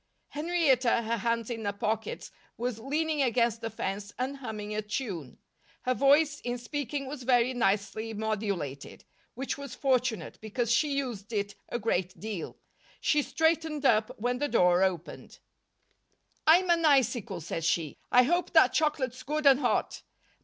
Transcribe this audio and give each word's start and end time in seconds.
Henrietta, 0.29 1.03
her 1.03 1.17
hands 1.17 1.51
in 1.51 1.63
her 1.63 1.71
pockets, 1.71 2.31
was 2.57 2.79
leaning 2.79 3.21
against 3.21 3.61
the 3.61 3.69
fence 3.69 4.11
and 4.17 4.37
humming 4.37 4.73
a 4.73 4.81
tune. 4.81 5.37
Her 5.83 5.93
voice, 5.93 6.39
in 6.39 6.57
speaking, 6.57 7.05
was 7.05 7.21
very 7.21 7.53
nicely 7.53 8.11
modulated 8.15 9.05
which 9.35 9.59
was 9.59 9.75
fortunate, 9.75 10.39
because 10.41 10.71
she 10.71 10.95
used 10.97 11.31
it 11.31 11.53
a 11.69 11.77
great 11.77 12.19
deal. 12.19 12.57
She 12.99 13.21
straightened 13.21 13.85
up 13.85 14.19
when 14.19 14.39
the 14.39 14.47
door 14.47 14.81
opened. 14.81 15.37
"I'm 16.47 16.71
an 16.71 16.83
icicle," 16.83 17.39
said 17.39 17.63
she. 17.63 17.99
"I 18.11 18.23
hope 18.23 18.53
that 18.53 18.73
chocolate's 18.73 19.21
good 19.21 19.45
and 19.45 19.59
hot. 19.59 20.01